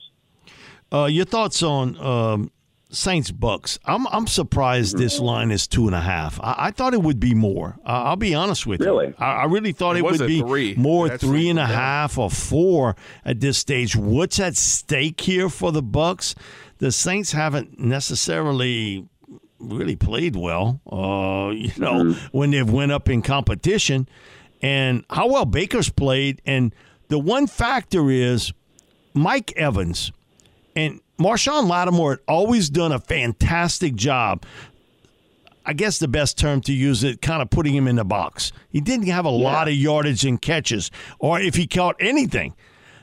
[0.93, 2.51] Uh, your thoughts on um,
[2.93, 3.79] Saints Bucks.
[3.85, 6.39] I'm I'm surprised this line is two and a half.
[6.41, 7.77] I, I thought it would be more.
[7.85, 9.09] Uh, I'll be honest with really?
[9.09, 9.15] you.
[9.19, 10.75] I, I really thought it, it would be three.
[10.77, 13.97] more That's three and a half or four at this stage.
[13.97, 16.35] What's at stake here for the Bucks?
[16.79, 19.09] The Saints haven't necessarily
[19.59, 20.81] really played well.
[20.87, 22.37] Uh, you know mm-hmm.
[22.37, 24.07] when they've went up in competition,
[24.61, 26.43] and how well Baker's played.
[26.45, 26.75] And
[27.09, 28.53] the one factor is
[29.15, 30.13] Mike Evans,
[30.77, 34.45] and Marshon Lattimore had always done a fantastic job.
[35.65, 38.51] I guess the best term to use it, kind of putting him in the box.
[38.71, 39.45] He didn't have a yeah.
[39.45, 42.55] lot of yardage and catches, or if he caught anything.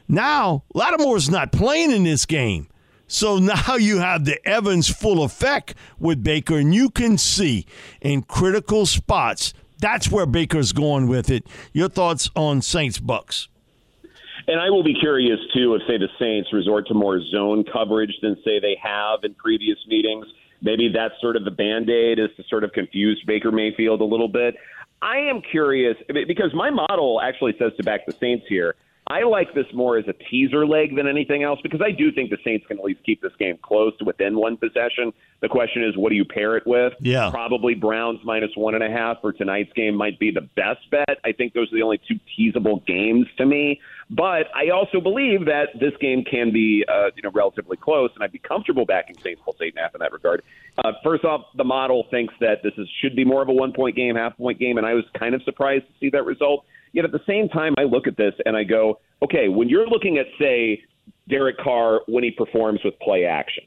[0.08, 2.68] Now, Lattimore's not playing in this game.
[3.08, 7.66] So now you have the Evans full effect with Baker, and you can see
[8.02, 9.54] in critical spots.
[9.80, 11.48] That's where Baker's going with it.
[11.72, 13.48] Your thoughts on Saints Bucks?
[14.50, 18.16] And I will be curious too if, say, the Saints resort to more zone coverage
[18.24, 20.26] than say they have in previous meetings.
[20.64, 24.06] Maybe that's sort of the band aid is to sort of confuse Baker Mayfield a
[24.06, 24.56] little bit.
[25.04, 28.74] I am curious because my model actually says to back the Saints here.
[29.12, 32.30] I like this more as a teaser leg than anything else because I do think
[32.30, 35.12] the Saints can at least keep this game close to within one possession.
[35.42, 36.94] The question is, what do you pair it with?
[37.00, 37.32] Yeah.
[37.32, 41.18] Probably Browns minus one and a half for tonight's game might be the best bet.
[41.24, 43.82] I think those are the only two teasable games to me.
[44.12, 48.24] But I also believe that this game can be, uh, you know, relatively close, and
[48.24, 50.44] I'd be comfortable backing Saints plus eight and a half in that regard.
[50.84, 53.74] Uh, first off, the model thinks that this is should be more of a one
[53.74, 56.66] point game, half point game, and I was kind of surprised to see that result.
[56.94, 59.88] Yet at the same time, I look at this and I go, okay, when you're
[59.88, 60.84] looking at say
[61.28, 63.64] Derek Carr when he performs with play action,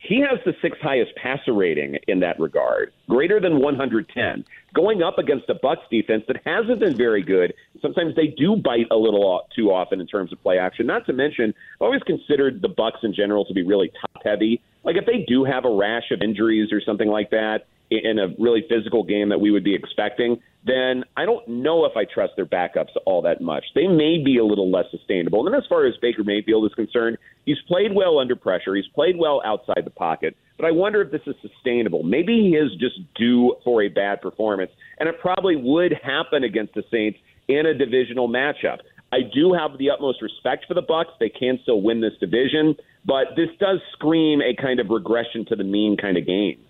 [0.00, 5.18] he has the sixth highest passer rating in that regard, greater than 110, going up
[5.18, 7.52] against a Bucks defense that hasn't been very good.
[7.82, 10.86] Sometimes they do bite a little too often in terms of play action.
[10.86, 14.62] Not to mention, I've always considered the Bucks in general to be really top heavy.
[14.84, 18.28] Like if they do have a rash of injuries or something like that in a
[18.38, 22.34] really physical game that we would be expecting, then I don't know if I trust
[22.36, 23.64] their backups all that much.
[23.74, 25.44] They may be a little less sustainable.
[25.44, 28.74] And then as far as Baker Mayfield is concerned, he's played well under pressure.
[28.74, 30.36] He's played well outside the pocket.
[30.58, 32.02] But I wonder if this is sustainable.
[32.02, 34.70] Maybe he is just due for a bad performance.
[34.98, 37.18] And it probably would happen against the Saints
[37.48, 38.78] in a divisional matchup.
[39.12, 41.10] I do have the utmost respect for the Bucks.
[41.18, 45.56] They can still win this division, but this does scream a kind of regression to
[45.56, 46.60] the mean kind of game.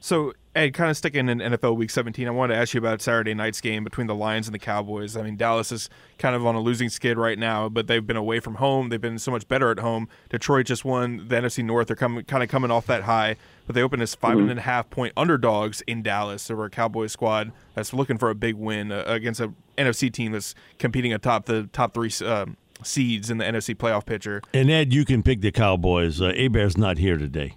[0.00, 3.00] So Ed, kind of sticking in NFL Week 17, I wanted to ask you about
[3.00, 5.16] Saturday night's game between the Lions and the Cowboys.
[5.16, 8.16] I mean, Dallas is kind of on a losing skid right now, but they've been
[8.16, 8.88] away from home.
[8.88, 10.08] They've been so much better at home.
[10.28, 11.86] Detroit just won the NFC North.
[11.86, 13.36] They're coming, kind of coming off that high,
[13.68, 14.48] but they opened as five mm-hmm.
[14.48, 18.34] and a half point underdogs in Dallas over a Cowboys squad that's looking for a
[18.34, 22.10] big win uh, against a NFC team that's competing atop the top three.
[22.24, 22.46] Uh,
[22.82, 24.40] seeds in the NFC playoff picture.
[24.54, 26.18] And Ed, you can pick the Cowboys.
[26.18, 27.56] Uh, Hebert's not here today.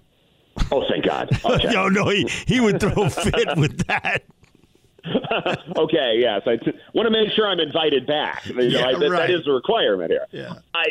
[0.70, 1.28] Oh, thank God.
[1.44, 1.68] Okay.
[1.72, 4.24] no, no, he, he would throw a fit with that.
[5.76, 6.42] okay, yes.
[6.46, 8.46] I t- want to make sure I'm invited back.
[8.46, 9.18] You know, yeah, I, that, right.
[9.26, 10.26] that is a requirement here.
[10.30, 10.54] Yeah.
[10.74, 10.86] I,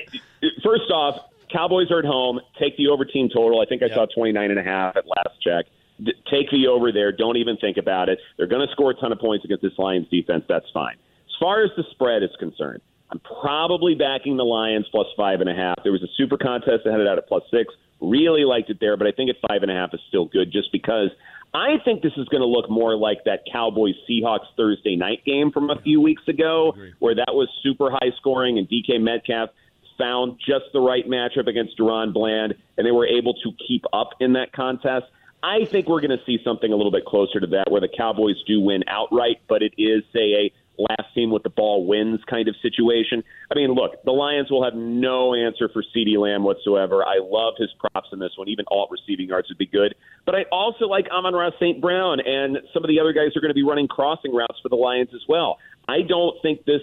[0.63, 1.19] first off,
[1.51, 2.39] Cowboys are at home.
[2.59, 3.61] Take the over team total.
[3.61, 5.65] I think I saw 29 and a half at last check.
[6.03, 7.11] D- take the over there.
[7.11, 8.19] Don't even think about it.
[8.37, 10.43] They're going to score a ton of points against this Lions defense.
[10.47, 10.95] That's fine.
[10.95, 15.49] As far as the spread is concerned, I'm probably backing the Lions plus five and
[15.49, 15.75] a half.
[15.83, 17.73] There was a super contest that had it out at plus six.
[18.03, 20.51] Really liked it there, but I think at five and a half is still good
[20.51, 21.09] just because
[21.53, 25.51] I think this is going to look more like that Cowboys Seahawks Thursday night game
[25.51, 29.51] from a few weeks ago, where that was super high scoring and DK Metcalf
[29.97, 34.09] found just the right matchup against DaRon Bland, and they were able to keep up
[34.19, 35.05] in that contest.
[35.43, 37.89] I think we're going to see something a little bit closer to that, where the
[37.89, 40.53] Cowboys do win outright, but it is, say, a
[40.97, 43.23] last team with the ball wins kind of situation.
[43.51, 47.03] I mean, look, the Lions will have no answer for CeeDee Lamb whatsoever.
[47.03, 48.47] I love his props in this one.
[48.49, 49.95] Even alt receiving yards would be good.
[50.25, 51.81] But I also like Amon-Ra St.
[51.81, 54.69] Brown, and some of the other guys are going to be running crossing routes for
[54.69, 55.57] the Lions as well.
[55.87, 56.81] I don't think this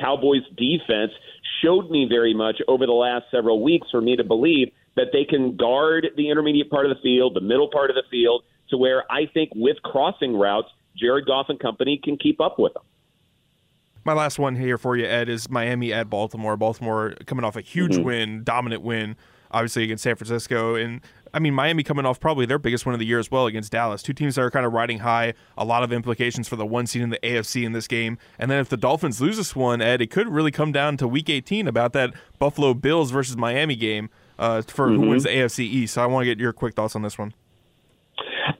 [0.00, 1.12] Cowboys defense
[1.62, 5.24] showed me very much over the last several weeks for me to believe that they
[5.24, 8.76] can guard the intermediate part of the field, the middle part of the field, to
[8.76, 12.82] where I think with crossing routes, Jared Goff and company can keep up with them.
[14.04, 16.56] My last one here for you, Ed, is Miami at Baltimore.
[16.56, 18.04] Baltimore coming off a huge mm-hmm.
[18.04, 19.16] win, dominant win,
[19.50, 21.00] obviously against San Francisco, and
[21.34, 23.72] I mean Miami coming off probably their biggest win of the year as well against
[23.72, 24.02] Dallas.
[24.02, 25.34] Two teams that are kind of riding high.
[25.58, 28.18] A lot of implications for the one seed in the AFC in this game.
[28.38, 31.08] And then if the Dolphins lose this one, Ed, it could really come down to
[31.08, 34.08] Week 18 about that Buffalo Bills versus Miami game
[34.38, 35.02] uh, for mm-hmm.
[35.02, 35.94] who wins the AFC East.
[35.94, 37.34] So I want to get your quick thoughts on this one.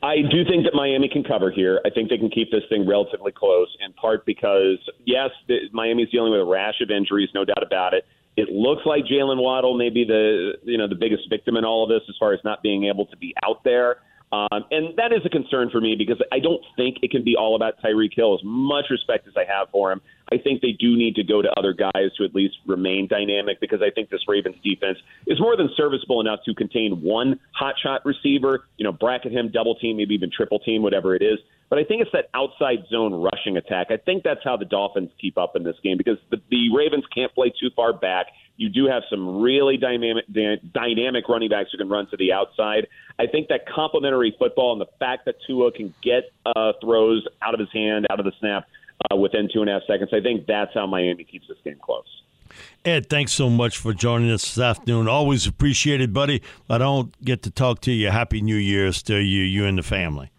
[0.03, 1.81] I do think that Miami can cover here.
[1.85, 6.11] I think they can keep this thing relatively close, in part because, yes, the, Miami's
[6.11, 8.05] dealing with a rash of injuries, no doubt about it.
[8.37, 11.83] It looks like Jaylen Waddle may be the you know the biggest victim in all
[11.83, 13.97] of this as far as not being able to be out there.
[14.31, 17.35] Um, and that is a concern for me because I don't think it can be
[17.35, 18.35] all about Tyreek Hill.
[18.35, 20.01] As much respect as I have for him,
[20.33, 23.61] I think they do need to go to other guys to at least remain dynamic
[23.61, 28.01] because I think this Ravens defense is more than serviceable enough to contain one hotshot
[28.05, 31.39] receiver, you know, bracket him, double team, maybe even triple team, whatever it is.
[31.71, 33.89] But I think it's that outside zone rushing attack.
[33.91, 37.05] I think that's how the Dolphins keep up in this game because the, the Ravens
[37.15, 38.27] can't play too far back.
[38.57, 40.25] You do have some really dynamic
[40.73, 42.89] dynamic running backs who can run to the outside.
[43.19, 47.55] I think that complementary football and the fact that Tua can get uh, throws out
[47.55, 48.67] of his hand, out of the snap
[49.11, 51.79] uh, within two and a half seconds, I think that's how Miami keeps this game
[51.81, 52.05] close.
[52.85, 55.09] Ed, thanks so much for joining us this afternoon.
[55.09, 56.43] Always appreciated, buddy.
[56.69, 58.11] I don't get to talk to you.
[58.11, 60.31] Happy New Year's to you, you and the family.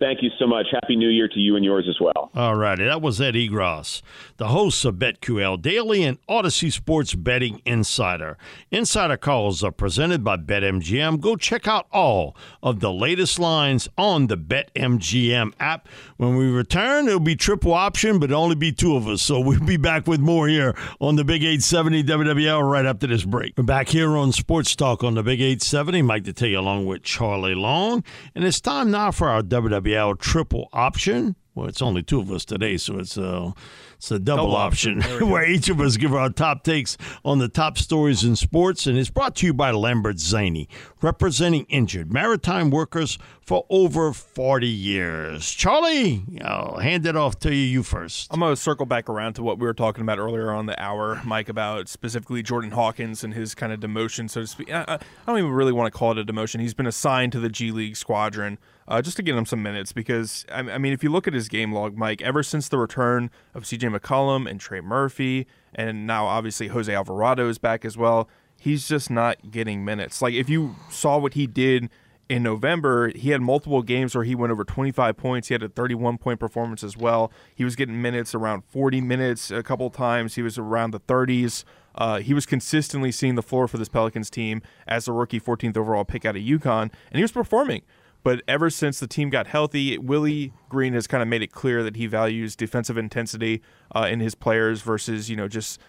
[0.00, 0.66] Thank you so much.
[0.72, 2.30] Happy New Year to you and yours as well.
[2.34, 2.84] All righty.
[2.84, 4.00] That was Ed Egros,
[4.38, 8.38] the host of BetQL Daily and Audacy Sports Betting Insider.
[8.70, 11.20] Insider calls are presented by BetMGM.
[11.20, 15.86] Go check out all of the latest lines on the BetMGM app.
[16.16, 19.20] When we return, it'll be triple option, but only be two of us.
[19.20, 23.26] So we'll be back with more here on the Big 870 WWL right after this
[23.26, 23.52] break.
[23.58, 26.00] We're back here on Sports Talk on the Big 870.
[26.00, 28.02] Mike Detillier along with Charlie Long.
[28.34, 31.36] And it's time now for our WWL triple option.
[31.54, 33.52] Well, it's only two of us today, so it's a
[33.96, 35.28] it's a double, double option, option.
[35.30, 38.96] where each of us give our top takes on the top stories in sports, and
[38.96, 40.68] it's brought to you by Lambert Zainey,
[41.02, 45.50] representing injured maritime workers for over 40 years.
[45.50, 47.60] Charlie, I'll hand it off to you.
[47.62, 48.32] You first.
[48.32, 50.80] I'm going to circle back around to what we were talking about earlier on the
[50.80, 54.72] hour, Mike, about specifically Jordan Hawkins and his kind of demotion, so to speak.
[54.72, 56.60] I, I don't even really want to call it a demotion.
[56.60, 58.58] He's been assigned to the G League squadron
[58.90, 61.32] uh, just to get him some minutes because, I, I mean, if you look at
[61.32, 66.08] his game log, Mike, ever since the return of CJ McCollum and Trey Murphy, and
[66.08, 70.20] now obviously Jose Alvarado is back as well, he's just not getting minutes.
[70.20, 71.88] Like, if you saw what he did
[72.28, 75.46] in November, he had multiple games where he went over 25 points.
[75.48, 77.30] He had a 31 point performance as well.
[77.54, 80.34] He was getting minutes around 40 minutes a couple times.
[80.34, 81.62] He was around the 30s.
[81.94, 85.76] Uh, he was consistently seeing the floor for this Pelicans team as a rookie 14th
[85.76, 87.82] overall pick out of UConn, and he was performing.
[88.22, 91.82] But ever since the team got healthy, Willie Green has kind of made it clear
[91.82, 93.62] that he values defensive intensity
[93.94, 95.80] uh, in his players versus, you know, just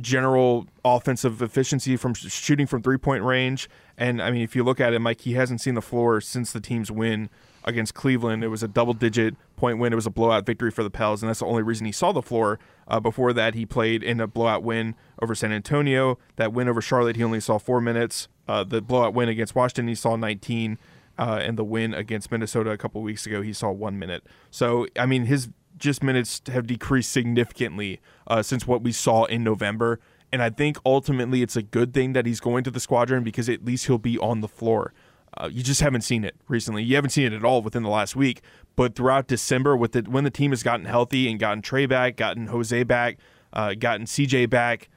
[0.00, 3.68] general offensive efficiency from shooting from three point range.
[3.96, 6.52] And I mean, if you look at it, Mike, he hasn't seen the floor since
[6.52, 7.30] the team's win
[7.64, 8.44] against Cleveland.
[8.44, 9.92] It was a double digit point win.
[9.92, 12.12] It was a blowout victory for the Pels, and that's the only reason he saw
[12.12, 12.58] the floor.
[12.86, 16.18] Uh, before that, he played in a blowout win over San Antonio.
[16.36, 18.28] That win over Charlotte, he only saw four minutes.
[18.46, 20.78] Uh, the blowout win against Washington, he saw 19
[21.18, 24.24] uh, and the win against Minnesota a couple weeks ago, he saw one minute.
[24.50, 25.48] So, I mean, his
[25.78, 30.00] just minutes have decreased significantly uh, since what we saw in November.
[30.32, 33.48] And I think ultimately it's a good thing that he's going to the squadron because
[33.48, 34.92] at least he'll be on the floor.
[35.38, 36.82] Uh, you just haven't seen it recently.
[36.82, 38.42] You haven't seen it at all within the last week.
[38.74, 42.16] But throughout December, with the, when the team has gotten healthy and gotten Trey back,
[42.16, 43.18] gotten Jose back,
[43.52, 44.88] uh, gotten CJ back,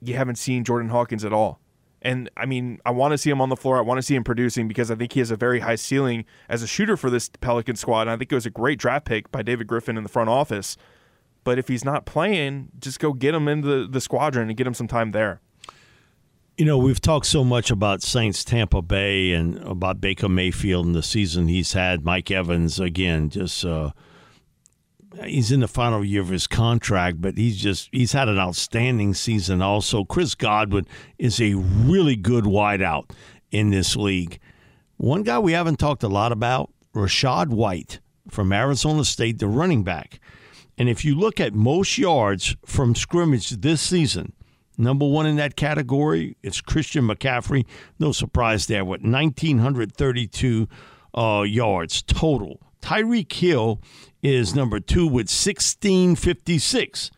[0.00, 1.60] you haven't seen Jordan Hawkins at all.
[2.06, 3.78] And I mean, I want to see him on the floor.
[3.78, 6.24] I want to see him producing because I think he has a very high ceiling
[6.48, 8.02] as a shooter for this Pelican squad.
[8.02, 10.30] And I think it was a great draft pick by David Griffin in the front
[10.30, 10.76] office.
[11.42, 14.68] But if he's not playing, just go get him into the, the squadron and get
[14.68, 15.40] him some time there.
[16.56, 20.94] You know, we've talked so much about Saints Tampa Bay and about Baker Mayfield and
[20.94, 22.04] the season he's had.
[22.04, 23.64] Mike Evans, again, just.
[23.64, 23.90] Uh,
[25.24, 29.14] he's in the final year of his contract, but he's just he's had an outstanding
[29.14, 29.62] season.
[29.62, 30.86] Also, Chris Godwin
[31.18, 33.10] is a really good wideout
[33.50, 34.38] in this league.
[34.96, 38.00] One guy we haven't talked a lot about, Rachaad White
[38.30, 40.20] from Arizona State, the running back.
[40.78, 44.32] And if you look at most yards from scrimmage this season,
[44.76, 47.64] number one in that category, it's Christian McCaffrey.
[47.98, 50.68] No surprise there with 1,932
[51.14, 52.60] uh, yards total.
[52.80, 53.80] Tyreek Hill
[54.22, 57.10] is number two with 1656.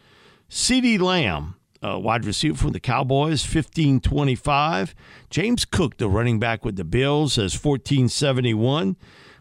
[0.51, 4.95] CeeDee Lamb, uh, wide receiver from the Cowboys, 1525.
[5.31, 8.97] James Cook, the running back with the Bills, has 1471.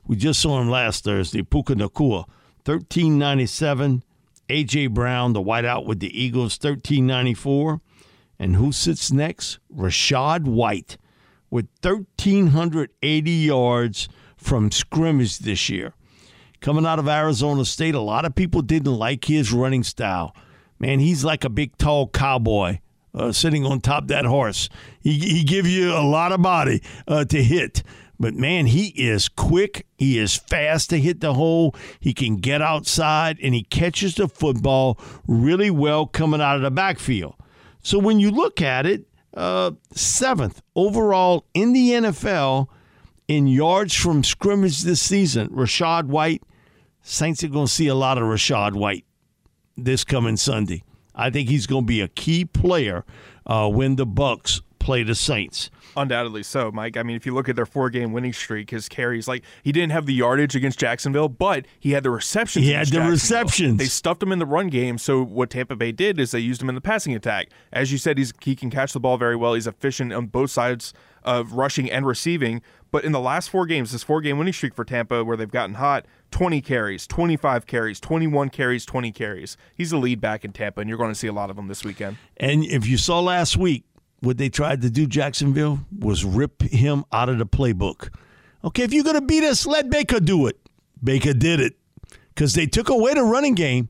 [0.05, 1.43] We just saw him last Thursday.
[1.43, 2.25] Puka Nacua,
[2.65, 4.03] 1397.
[4.49, 4.87] A.J.
[4.87, 7.81] Brown, the wideout with the Eagles, 1394.
[8.39, 9.59] And who sits next?
[9.73, 10.97] Rachaad White
[11.49, 15.93] with 1,380 yards from scrimmage this year
[16.61, 17.95] coming out of Arizona State.
[17.95, 20.35] A lot of people didn't like his running style.
[20.79, 22.79] Man, he's like a big, tall cowboy
[23.13, 24.69] uh, sitting on top that horse.
[24.99, 27.83] He, he you a lot of body uh, to hit.
[28.19, 29.85] But man, he is quick.
[29.97, 31.75] He is fast to hit the hole.
[31.99, 36.71] He can get outside and he catches the football really well coming out of the
[36.71, 37.35] backfield.
[37.81, 42.67] So when you look at it, uh, seventh overall in the NFL
[43.27, 46.43] in yards from scrimmage this season, Rachaad White
[47.01, 49.05] Saints are going to see a lot of Rachaad White
[49.77, 50.83] this coming Sunday.
[51.15, 53.05] I think he's going to be a key player
[53.45, 55.69] uh, when the Bucks play the Saints.
[55.97, 56.95] Undoubtedly so, Mike.
[56.95, 59.91] I mean, if you look at their four-game winning streak, his carries like he didn't
[59.91, 62.65] have the yardage against Jacksonville, but he had the receptions.
[62.65, 63.79] He had the receptions.
[63.79, 64.99] They stuffed him in the run game.
[64.99, 67.47] So what Tampa Bay did is they used him in the passing attack.
[67.73, 69.55] As you said, he's he can catch the ball very well.
[69.55, 70.93] He's efficient on both sides
[71.23, 72.61] of rushing and receiving.
[72.91, 75.51] But in the last four games, this four game winning streak for Tampa, where they've
[75.51, 79.57] gotten hot, 20 carries, 25 carries, 21 carries, 20 carries.
[79.75, 81.67] He's the lead back in Tampa, and you're going to see a lot of them
[81.67, 82.17] this weekend.
[82.37, 83.83] And if you saw last week,
[84.19, 88.13] what they tried to do, Jacksonville, was rip him out of the playbook.
[88.63, 90.57] Okay, if you're going to beat us, let Baker do it.
[91.03, 91.75] Baker did it
[92.29, 93.89] because they took away the running game.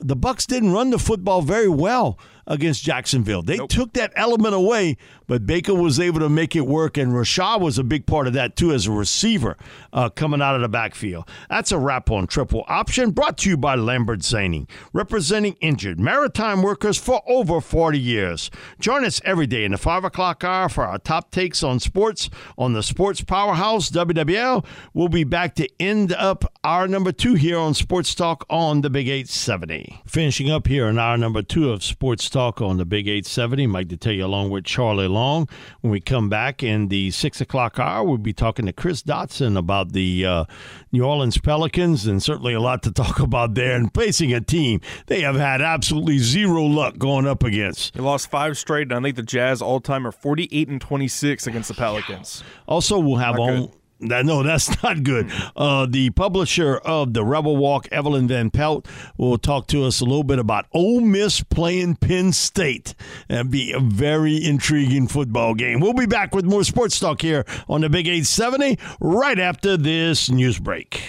[0.00, 2.18] The Bucks didn't run the football very well
[2.48, 3.42] against Jacksonville.
[3.42, 3.68] They nope.
[3.68, 4.96] took that element away,
[5.26, 8.32] but Baker was able to make it work, and Rachaad was a big part of
[8.32, 9.56] that too as a receiver
[9.92, 11.28] uh, coming out of the backfield.
[11.50, 16.62] That's a wrap on Triple Option, brought to you by Lambert Zainey, representing injured maritime
[16.62, 18.50] workers for over 40 years.
[18.80, 22.30] Join us every day in the 5 o'clock hour for our top takes on sports
[22.56, 24.64] on the Sports Powerhouse, WWL.
[24.94, 28.88] We'll be back to end up hour number two here on Sports Talk on the
[28.88, 30.02] Big 870.
[30.06, 33.66] Finishing up here in hour number two of Sports Talk Talk on the Big 870.
[33.66, 35.48] Mike Detillier along with Charlie Long.
[35.80, 39.58] When we come back in the 6 o'clock hour, we'll be talking to Chris Dotson
[39.58, 40.44] about the uh,
[40.92, 44.80] New Orleans Pelicans and certainly a lot to talk about there and facing a team
[45.06, 47.94] they have had absolutely zero luck going up against.
[47.94, 51.48] They lost five straight, and I think the Jazz all time are 48 and 26
[51.48, 52.44] against the Pelicans.
[52.68, 53.72] Also, we'll have on.
[54.00, 55.30] That, no, that's not good.
[55.56, 58.86] Uh, the publisher of the Rebel Walk, Evelyn Van Pelt,
[59.16, 62.94] will talk to us a little bit about Ole Miss playing Penn State.
[63.28, 65.80] That'd be a very intriguing football game.
[65.80, 70.30] We'll be back with more sports talk here on the Big 870 right after this
[70.30, 71.02] news break.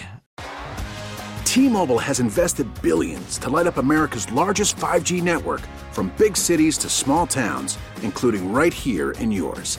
[1.44, 6.88] T-Mobile has invested billions to light up America's largest 5G network from big cities to
[6.88, 9.78] small towns, including right here in yours.